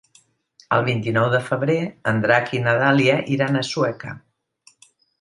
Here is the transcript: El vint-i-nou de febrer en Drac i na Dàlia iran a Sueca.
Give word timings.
El 0.77 0.85
vint-i-nou 0.87 1.27
de 1.33 1.41
febrer 1.51 1.77
en 2.13 2.23
Drac 2.25 2.51
i 2.61 2.65
na 2.65 2.75
Dàlia 2.83 3.21
iran 3.39 3.63
a 3.63 3.67
Sueca. 3.73 4.21